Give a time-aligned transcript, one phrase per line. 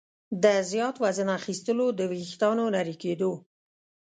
[0.43, 3.31] د زیات وزن اخیستلو، د ویښتانو نري کېدو